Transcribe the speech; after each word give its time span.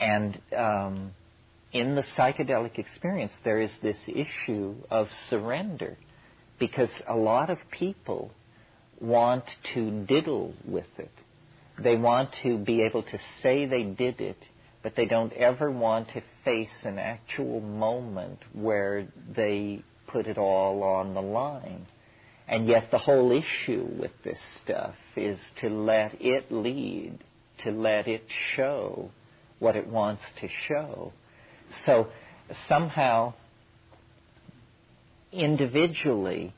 And 0.00 0.40
um, 0.56 1.12
in 1.72 1.94
the 1.94 2.04
psychedelic 2.16 2.78
experience, 2.78 3.32
there 3.44 3.60
is 3.60 3.72
this 3.82 3.98
issue 4.08 4.74
of 4.90 5.06
surrender 5.28 5.96
because 6.58 6.90
a 7.06 7.16
lot 7.16 7.50
of 7.50 7.58
people 7.70 8.30
want 9.00 9.44
to 9.74 10.04
diddle 10.06 10.54
with 10.66 10.86
it. 10.98 11.10
They 11.82 11.96
want 11.96 12.30
to 12.42 12.58
be 12.58 12.82
able 12.82 13.02
to 13.02 13.18
say 13.42 13.66
they 13.66 13.84
did 13.84 14.20
it, 14.20 14.36
but 14.82 14.96
they 14.96 15.06
don't 15.06 15.32
ever 15.32 15.70
want 15.70 16.08
to 16.08 16.22
face 16.44 16.84
an 16.84 16.98
actual 16.98 17.60
moment 17.60 18.38
where 18.52 19.06
they 19.34 19.82
put 20.08 20.26
it 20.26 20.38
all 20.38 20.82
on 20.82 21.14
the 21.14 21.22
line. 21.22 21.86
And 22.48 22.66
yet 22.66 22.90
the 22.90 22.98
whole 22.98 23.30
issue 23.30 23.86
with 23.98 24.10
this 24.24 24.40
stuff 24.64 24.96
is 25.16 25.38
to 25.60 25.68
let 25.68 26.20
it 26.20 26.50
lead, 26.50 27.18
to 27.64 27.70
let 27.70 28.08
it 28.08 28.24
show 28.56 29.10
what 29.60 29.76
it 29.76 29.86
wants 29.86 30.22
to 30.40 30.48
show. 30.66 31.12
So 31.86 32.08
somehow, 32.68 33.34
individually, 35.32 36.52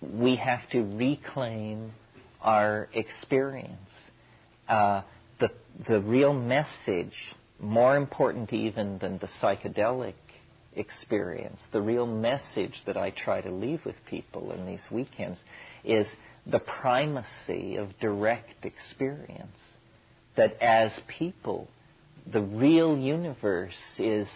we 0.00 0.36
have 0.36 0.60
to 0.70 0.82
reclaim 0.82 1.92
our 2.40 2.88
experience. 2.94 3.70
Uh, 4.68 5.02
the, 5.40 5.50
the 5.88 6.00
real 6.00 6.32
message, 6.32 7.14
more 7.58 7.96
important 7.96 8.52
even 8.52 8.98
than 8.98 9.18
the 9.18 9.28
psychedelic 9.42 10.14
experience, 10.74 11.58
the 11.72 11.80
real 11.80 12.06
message 12.06 12.74
that 12.86 12.96
I 12.96 13.10
try 13.10 13.40
to 13.40 13.50
leave 13.50 13.84
with 13.84 13.96
people 14.08 14.52
in 14.52 14.66
these 14.66 14.82
weekends 14.90 15.38
is 15.84 16.06
the 16.46 16.58
primacy 16.58 17.76
of 17.76 17.88
direct 18.00 18.64
experience. 18.64 19.56
That 20.36 20.54
as 20.62 20.98
people, 21.18 21.68
the 22.30 22.40
real 22.40 22.96
universe 22.96 23.74
is, 23.98 24.28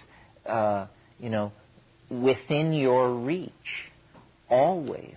uh, 0.46 0.86
you 1.18 1.30
know, 1.30 1.52
within 2.10 2.72
your 2.72 3.14
reach, 3.14 3.52
always. 4.48 5.16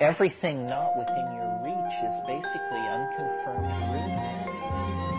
Everything 0.00 0.66
not 0.66 0.96
within 0.98 1.26
your 1.34 1.60
reach 1.64 1.94
is 2.02 2.20
basically 2.26 2.80
unconfirmed 2.80 3.64
rumor. 3.92 5.13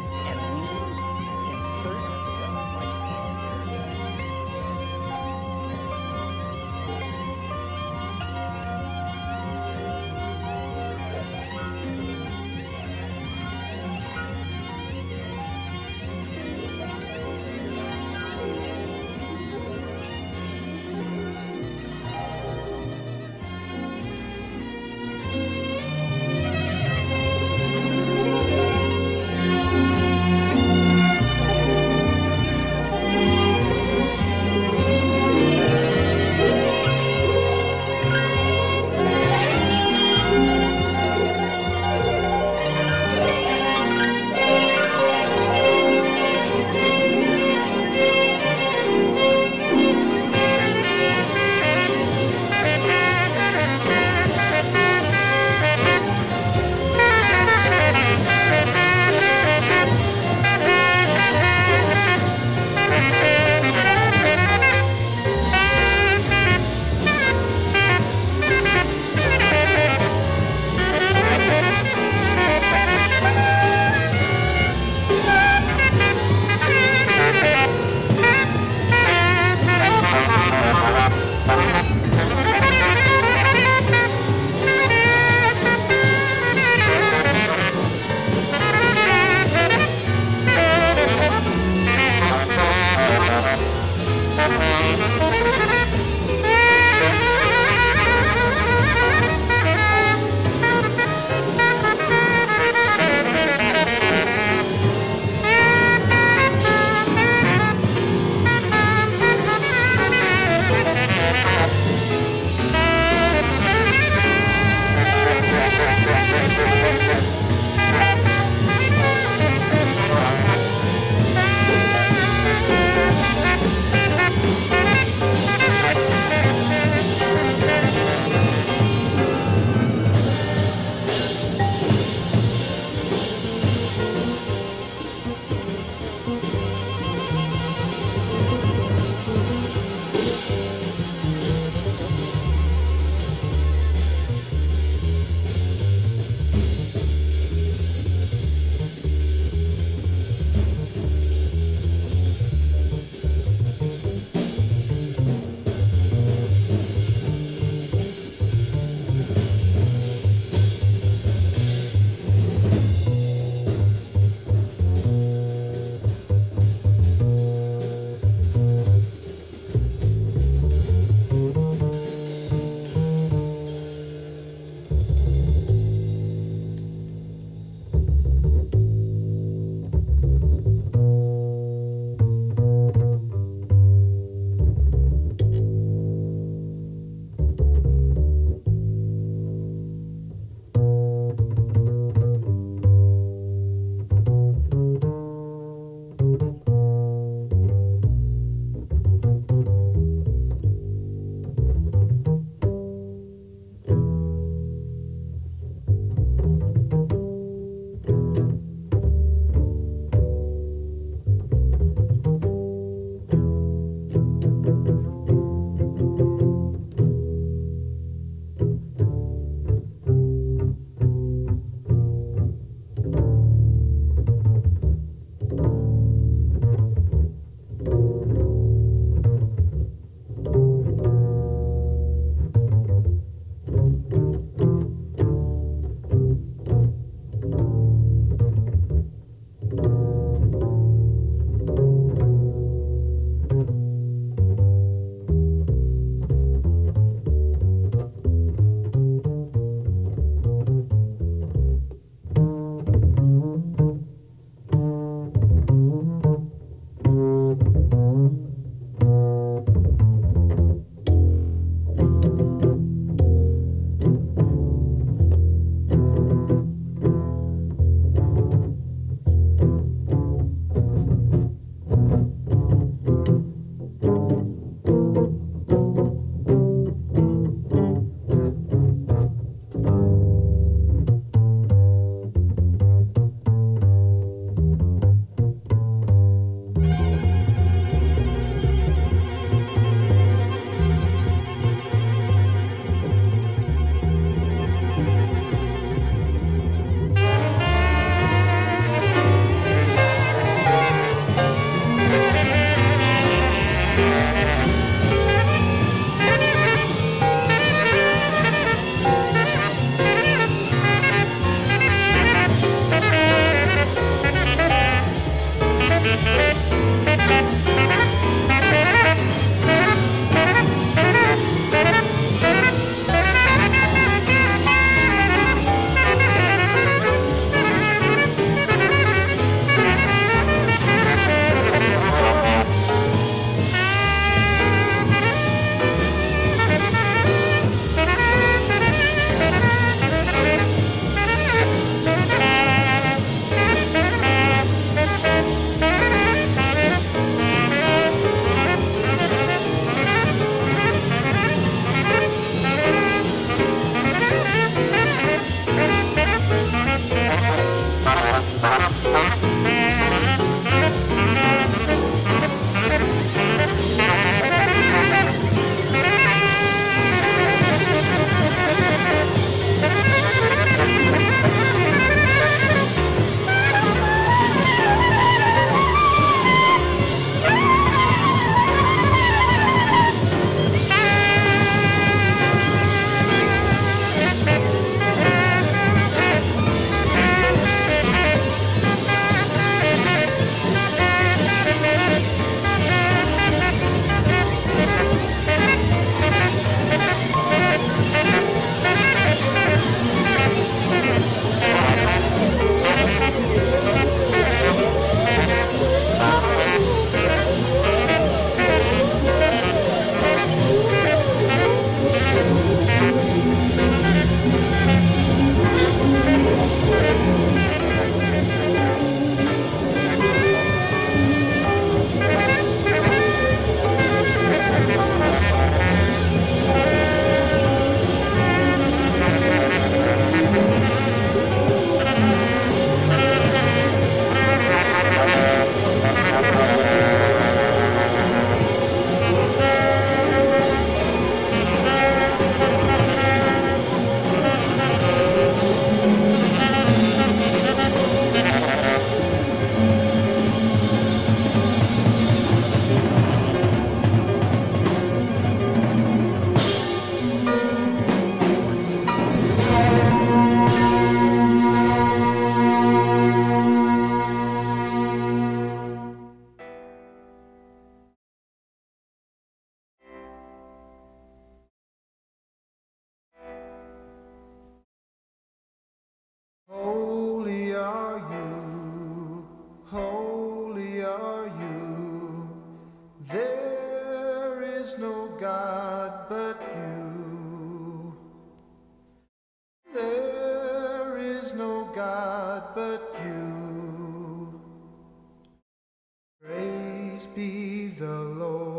be 497.36 497.88
the 498.00 498.06
Lord. 498.06 498.75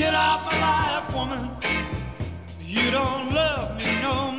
Get 0.00 0.14
out 0.14 0.46
my 0.46 0.58
life, 0.58 1.14
woman. 1.14 1.50
You 2.58 2.90
don't 2.90 3.34
love 3.34 3.76
me 3.76 4.00
no 4.00 4.29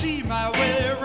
see 0.00 0.22
my 0.22 0.50
way 0.52 0.99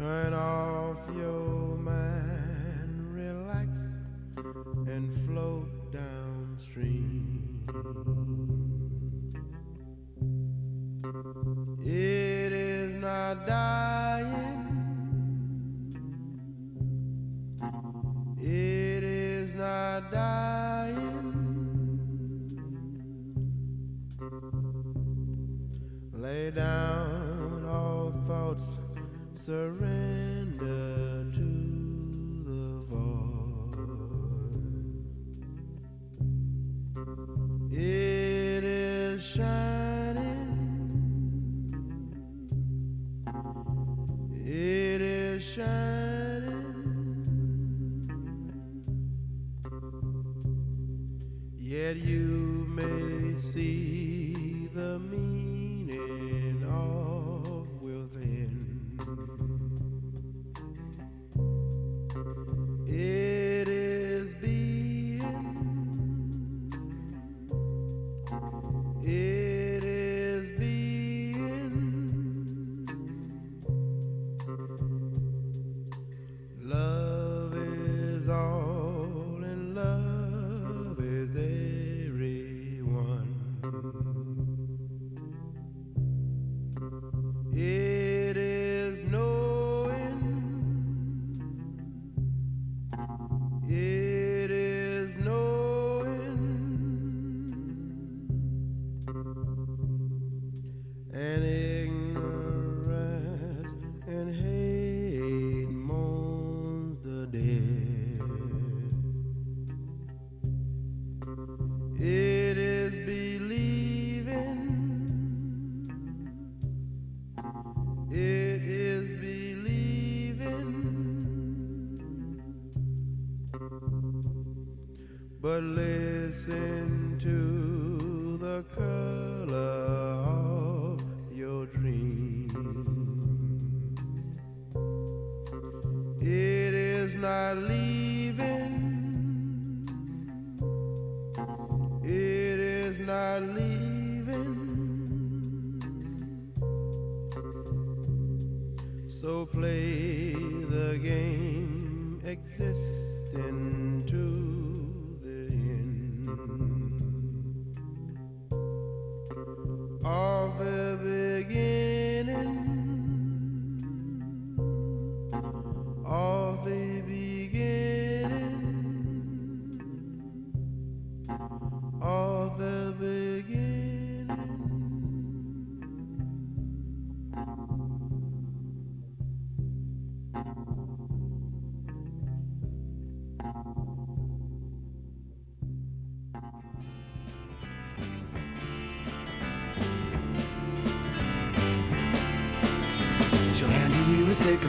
Turn 0.00 0.32
off 0.32 0.59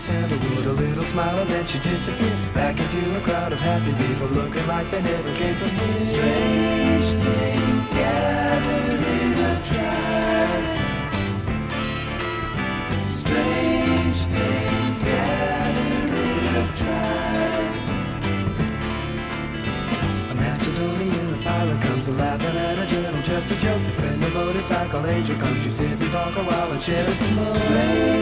you 0.10 0.18
a 0.18 0.24
stick 0.24 0.66
a 0.66 0.72
little 0.72 1.04
smile, 1.04 1.38
and 1.40 1.50
then 1.50 1.66
she 1.68 1.78
disappears 1.78 2.46
back 2.56 2.80
into 2.80 3.18
a 3.18 3.22
crowd 3.22 3.54
of 3.54 3.60
happy 3.60 3.94
people 4.04 4.28
looking 4.30 4.66
like 4.66 4.90
they 4.90 5.02
never 5.02 5.32
came 5.36 5.56
from 5.56 5.70
here. 5.70 6.00
Strange 6.00 7.06
thing 7.24 7.86
gathered 7.92 9.00
in 9.00 9.34
a 9.34 9.62
tribe. 9.70 10.78
Strange 13.12 14.18
thing 14.18 15.00
gathered 15.06 16.10
in 16.10 16.56
a 16.56 16.68
tribe. 16.82 17.76
A 20.32 20.34
Macedonian 20.36 21.34
a 21.34 21.38
pirate 21.44 21.82
comes 21.84 22.08
a 22.08 22.14
laughing 22.14 22.58
at 22.58 22.80
a 22.80 22.88
gentle 22.88 23.22
just 23.22 23.52
a 23.52 23.56
joke. 23.60 23.84
The 23.84 23.92
friend 24.02 24.24
of 24.24 24.34
motorcycle 24.34 25.06
angel 25.06 25.38
comes 25.38 25.64
to 25.64 25.70
sit 25.70 25.92
and 25.92 26.10
talk 26.10 26.36
a 26.38 26.44
while 26.44 26.72
and 26.72 26.82
share 26.82 27.08
a 27.08 27.12
smoke. 27.12 27.56
Strange 27.56 28.20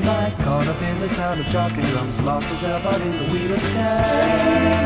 dancing. 0.00 0.44
Caught 0.44 0.68
up 0.68 0.82
in 0.82 1.00
the 1.00 1.08
sound 1.08 1.40
of 1.40 1.46
talking 1.46 1.84
drums, 1.84 2.20
lost 2.22 2.50
herself 2.50 2.84
out 2.86 3.00
in 3.00 3.10
the 3.12 3.24
wheel 3.32 3.52
of 3.52 3.62
sky. 3.62 4.84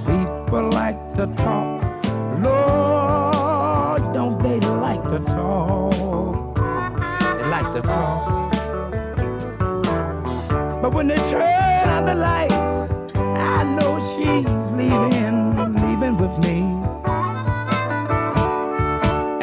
people 0.00 0.70
like 0.70 0.98
to 1.16 1.26
talk. 1.36 1.82
Lord, 2.42 4.12
don't 4.12 4.38
they 4.42 4.60
like 4.60 5.02
to 5.04 5.18
talk? 5.20 6.54
They 7.36 7.48
like 7.48 7.72
to 7.74 7.82
talk. 7.82 8.52
But 10.82 10.92
when 10.94 11.08
they 11.08 11.16
turn 11.16 11.88
on 11.88 12.04
the 12.04 12.14
lights, 12.14 12.92
I 13.16 13.64
know 13.64 13.98
she's 14.10 14.50
leaving, 14.78 15.74
leaving 15.82 16.16
with 16.16 16.36
me. 16.44 16.58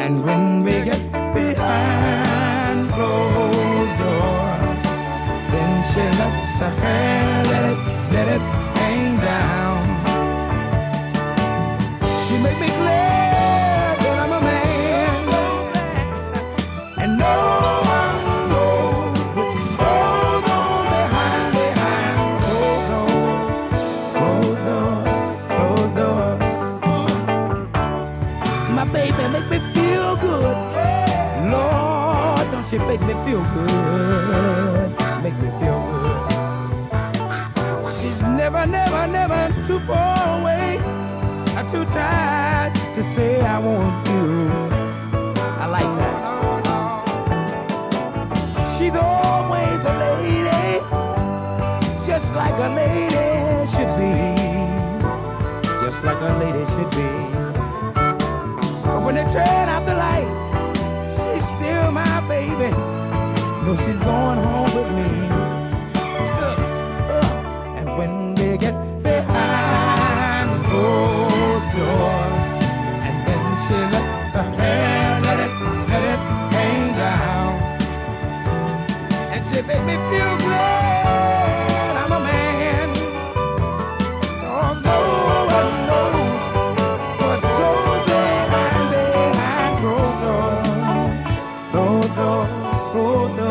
And 0.02 0.24
when 0.24 0.62
we 0.64 0.72
get 0.72 1.02
behind 1.34 2.90
closed 2.92 3.98
doors, 3.98 4.82
then 5.52 5.72
she 5.90 6.02
lets 6.18 6.60
her 6.60 6.70
hand. 6.80 7.31
good, 33.54 34.88
make 35.22 35.36
me 35.36 35.50
feel 35.60 35.80
good. 35.92 36.42
She's 38.00 38.20
never, 38.22 38.66
never, 38.66 39.06
never 39.06 39.50
too 39.66 39.80
far 39.80 40.40
away. 40.40 40.78
I'm 41.56 41.70
too 41.70 41.84
tired 41.86 42.74
to 42.94 43.02
say 43.02 43.40
I 43.40 43.58
want 43.58 44.08
you. 44.08 44.48
I 45.62 45.66
like 45.66 45.92
that. 46.00 46.22
She's 48.78 48.96
always 48.96 49.84
a 49.84 49.94
lady, 50.04 50.80
just 52.06 52.32
like 52.34 52.58
a 52.58 52.70
lady 52.80 53.66
should 53.72 53.92
be. 54.00 54.12
Just 55.84 56.02
like 56.04 56.20
a 56.20 56.32
lady 56.42 56.64
should 56.72 56.90
be. 56.90 57.10
But 58.84 58.98
when 59.04 59.14
they 59.14 59.24
turn 59.32 59.68
out 59.68 59.84
the 59.86 59.94
lights, 59.94 60.36
she's 61.16 61.44
still 61.56 61.92
my 61.92 62.20
baby. 62.28 62.70
Well, 63.72 63.86
she's 63.86 63.98
going 64.00 64.36
home 64.36 64.72
with 64.76 64.90
me. 64.92 65.08
Uh, 65.94 66.44
uh, 67.16 67.78
and 67.78 67.88
when 67.96 68.34
they 68.34 68.58
get 68.58 68.76
behind 69.02 70.62
closed 70.66 71.70
door, 71.74 72.20
and 73.06 73.16
then 73.26 73.44
she 73.64 73.78
lets 73.94 74.34
her 74.34 74.48
hair 74.60 75.20
let 75.22 75.38
it, 75.46 75.52
let 75.88 76.02
it 76.12 76.20
hang 76.52 76.92
down. 76.92 77.52
And 79.32 79.40
she 79.46 79.62
makes 79.62 79.84
me 79.88 79.96
feel 80.10 80.36
glad 80.44 81.96
I'm 81.96 82.12
a 82.12 82.20
man. 82.20 82.88
No 84.84 84.98
one 85.56 85.72
knows. 85.88 86.42
Rosa, 91.72 92.30
Rosa. 92.94 93.41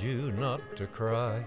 You 0.00 0.32
not 0.32 0.60
to 0.76 0.86
cry. 0.86 1.44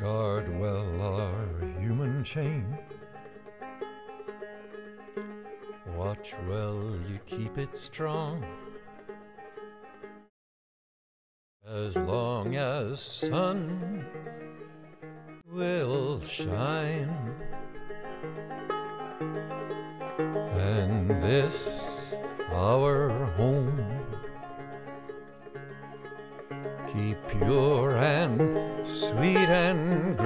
Guard 0.00 0.58
well 0.58 1.02
our 1.02 1.80
human 1.80 2.24
chain. 2.24 2.78
Watch 5.96 6.34
well 6.48 6.82
you 7.10 7.18
keep 7.26 7.58
it 7.58 7.76
strong. 7.76 8.44
As 11.66 11.96
long 11.96 12.56
as 12.56 13.00
sun 13.00 14.04
will 15.50 16.20
shine. 16.20 17.34
And 20.18 21.10
this 21.10 21.54
our 22.52 23.17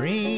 and 0.04 0.31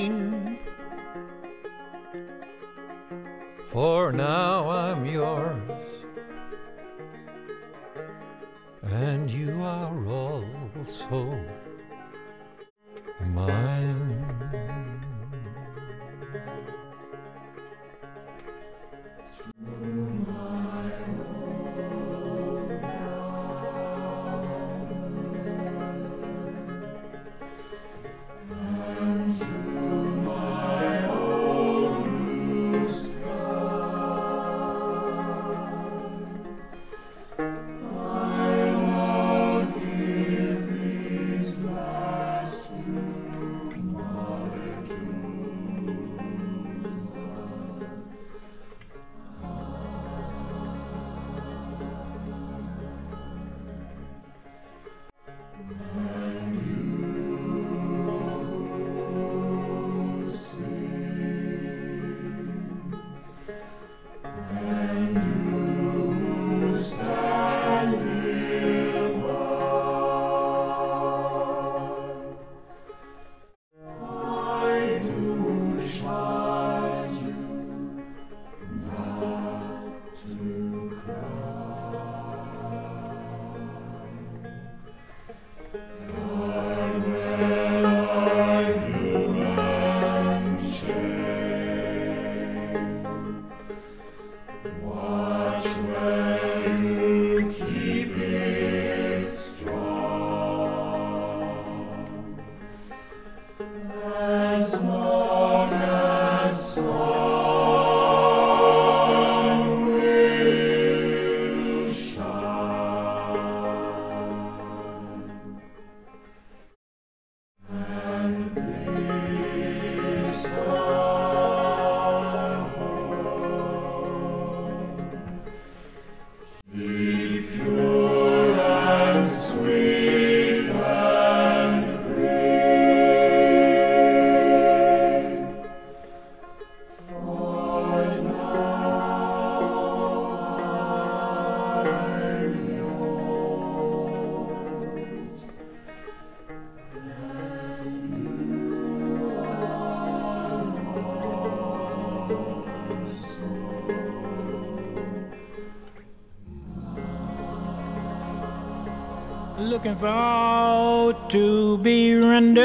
looking 159.74 159.96
for 159.96 160.06
all 160.06 161.12
to 161.28 161.76
be 161.78 162.14
rendered, 162.14 162.62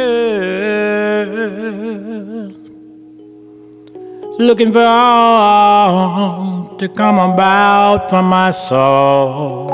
looking 4.37 4.71
for 4.71 4.83
all 4.83 6.77
to 6.77 6.87
come 6.87 7.17
about 7.17 8.11
for 8.11 8.21
my 8.21 8.51
soul, 8.51 9.65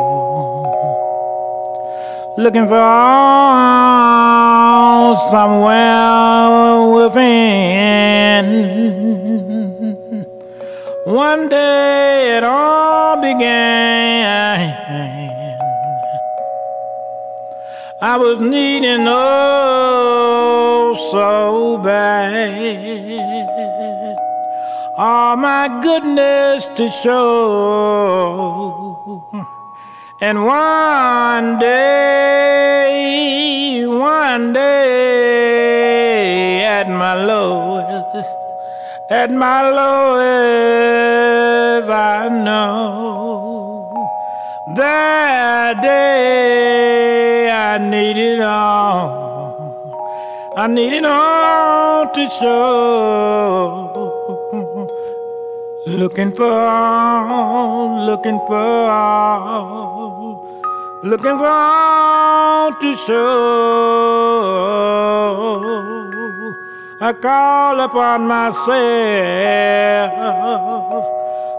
looking 2.37 2.67
for 2.69 2.79
all 2.79 3.57
somewhere 5.29 6.87
within. 6.97 8.45
One 11.05 11.49
day 11.49 12.37
it 12.37 12.45
all 12.45 13.17
began. 13.17 14.54
I 18.05 18.17
was 18.17 18.37
needing 18.39 19.07
oh 19.07 20.93
so 21.11 21.79
bad. 21.83 23.35
All 24.95 25.35
my 25.37 25.67
goodness 25.81 26.67
to 26.77 26.87
show. 27.01 28.05
And 30.21 30.45
one 30.45 31.57
day, 31.57 33.07
one 33.87 34.53
day, 34.53 35.83
at 36.63 36.87
my 36.87 37.15
lowest, 37.25 38.29
at 39.09 39.31
my 39.31 39.67
lowest, 39.71 41.09
I 41.89 42.29
know 42.29 43.14
that 44.73 45.81
day 45.81 47.51
I 47.51 47.77
needed 47.77 48.41
all. 48.41 49.23
I 50.57 50.65
needed 50.67 51.05
all 51.05 52.07
to 52.07 52.29
show. 52.39 53.91
Looking 55.85 56.31
for 56.31 56.51
all, 56.51 58.05
looking 58.07 58.39
for 58.47 58.55
all, 58.55 60.41
looking 61.03 61.37
for 61.37 61.47
all 61.47 62.73
to 62.73 62.95
show. 63.05 64.15
I 67.01 67.13
call 67.13 67.81
upon 67.81 68.25
myself 68.25 68.65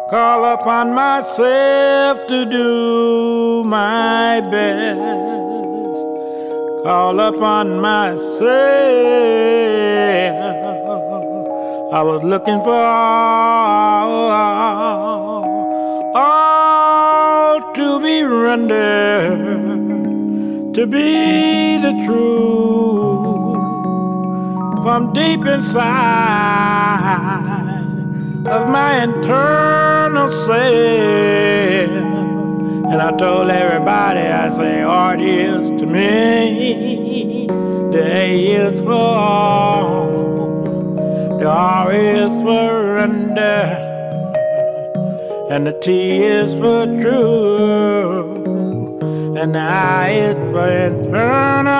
call 0.09 0.45
upon 0.55 0.95
myself 0.95 2.27
to 2.29 2.45
do 2.47 3.65
my 3.65 4.41
best. 4.41 5.01
Call 6.85 7.19
upon 7.19 7.81
myself, 7.81 8.47
I 11.93 12.03
was 12.03 12.23
looking 12.23 12.61
for 12.61 12.71
all, 12.71 14.31
all 16.15 17.75
to 17.75 18.01
be 18.01 18.23
rendered 18.23 19.57
to 20.75 20.87
be 20.87 21.79
the 21.79 21.93
truth 22.05 23.57
from 24.85 25.13
deep 25.13 25.45
inside 25.45 26.47
of 28.47 28.71
my 28.71 29.03
internal 29.03 29.86
self. 30.31 31.91
And 32.93 33.03
I 33.03 33.11
told 33.17 33.51
everybody, 33.51 34.21
I 34.21 34.51
say, 34.57 34.83
art 34.83 35.21
is 35.21 35.69
to 35.81 35.87
me, 35.87 37.47
the 37.93 38.03
A 38.03 38.47
is 38.47 38.81
for 38.81 38.93
all, 38.93 40.07
the 41.39 41.47
R 41.47 41.93
is 41.93 42.29
for 42.43 42.87
surrender, 42.97 43.69
and 45.51 45.67
the 45.67 45.73
T 45.81 46.23
is 46.23 46.55
for 46.59 46.87
true, 46.87 48.47
and 49.37 49.55
the 49.55 49.59
I 49.59 50.09
is 50.11 50.37
for 50.53 50.69
internal, 50.69 51.71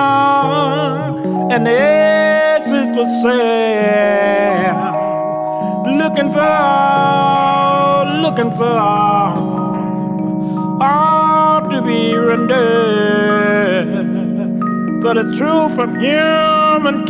and 1.51 1.65
the 1.65 1.71
S 1.71 2.67
is 2.67 2.95
for 2.95 3.07
self. 3.23 5.06
Looking 5.97 6.31
for 6.31 6.41
looking 8.21 8.51
for 8.55 8.77
all 10.81 11.69
to 11.71 11.81
be 11.81 12.13
rendered 12.13 13.87
for 15.01 15.13
the 15.15 15.23
truth 15.37 15.79
of 15.79 15.89
humankind. 15.95 17.09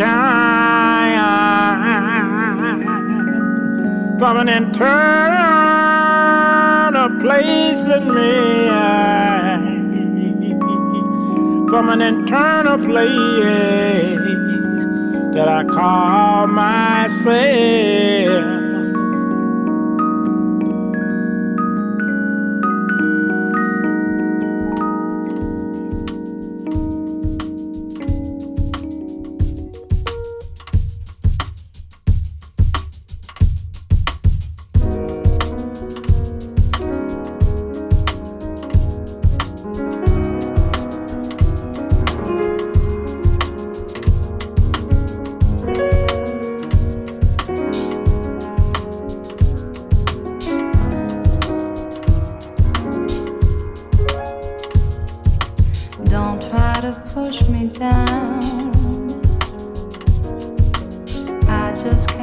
From 4.20 4.38
an 4.38 4.48
internal 4.48 4.80
place 7.20 7.82
in 7.98 8.14
me. 8.16 8.70
From 11.70 11.90
an 11.90 12.02
internal 12.02 12.78
place 12.78 14.16
that 15.36 15.50
I 15.50 15.64
call 15.66 16.48
myself 16.48 17.28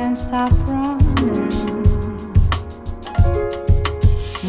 can't 0.05 0.19
stop 0.19 0.53
running. 0.69 1.51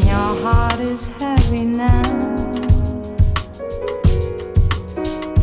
Your 0.04 0.30
heart 0.44 0.80
is 0.80 1.06
heavy 1.12 1.64
now. 1.64 2.02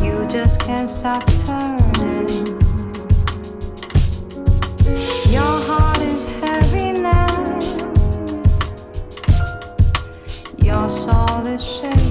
You 0.00 0.24
just 0.28 0.60
can't 0.60 0.88
stop 0.88 1.26
turning. 1.44 2.28
Your 5.36 5.54
heart 5.68 5.98
is 6.02 6.24
heavy 6.42 6.92
now. 6.92 7.58
Your 10.58 10.88
soul 10.88 11.44
is 11.46 11.64
shaking. 11.64 12.03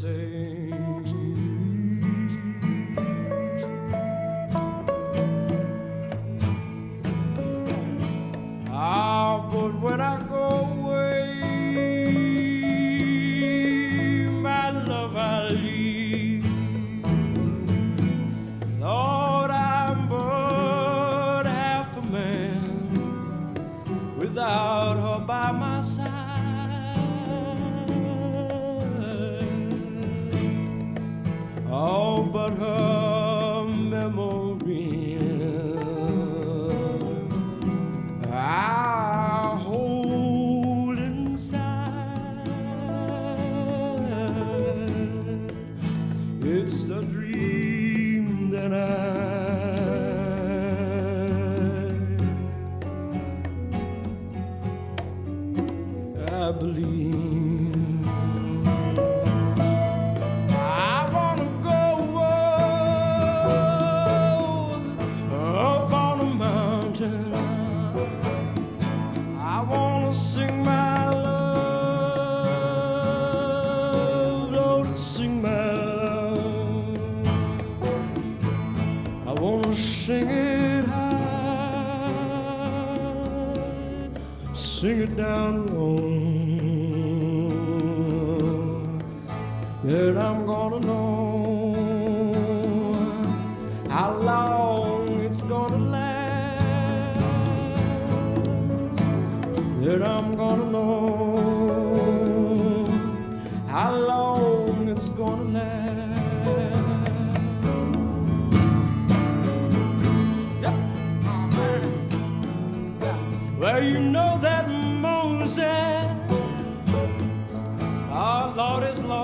same. 0.00 0.99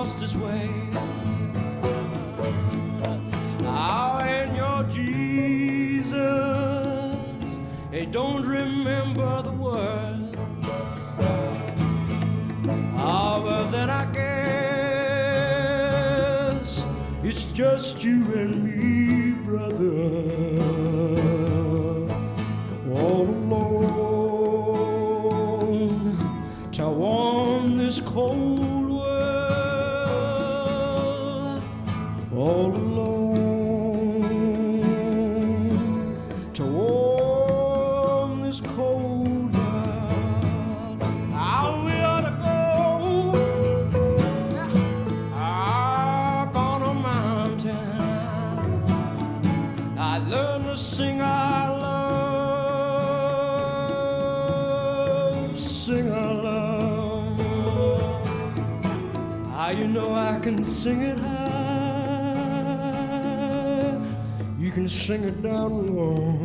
lost 0.07 0.21
his 0.21 0.37
way. 0.37 0.69
Oh, 3.63 4.19
and 4.23 4.55
your 4.55 4.83
Jesus, 4.83 6.15
he 7.91 8.05
don't 8.05 8.45
remember 8.45 9.41
the 9.41 9.51
words. 9.51 10.37
Oh, 12.99 13.41
but 13.43 13.71
then 13.71 13.89
I 13.89 14.05
guess 16.57 16.85
it's 17.21 17.51
just 17.51 18.01
you 18.05 18.23
and 18.33 18.63
me. 18.63 18.66
can 60.47 60.63
sing 60.63 61.01
it 61.01 61.19
high, 61.19 62.37
you 64.57 64.71
can 64.71 64.87
sing 64.87 65.25
it 65.25 65.41
down 65.43 65.93
low. 65.93 66.36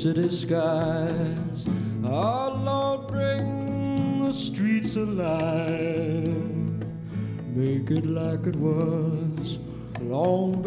City 0.00 0.30
skies. 0.30 1.68
Our 2.06 2.52
Lord, 2.52 3.08
bring 3.08 4.24
the 4.24 4.32
streets 4.32 4.96
alive. 4.96 6.24
Make 7.54 7.90
it 7.90 8.06
like 8.06 8.46
it 8.46 8.56
was 8.56 9.58
long 10.00 10.59